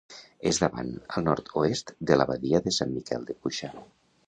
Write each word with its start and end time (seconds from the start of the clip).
És 0.51 0.59
davant, 0.61 0.89
al 1.17 1.25
nord-oest, 1.27 1.93
de 2.11 2.17
l'abadia 2.19 2.65
de 2.69 2.75
Sant 2.81 2.95
Miquel 2.97 3.31
de 3.31 3.39
Cuixà. 3.45 3.73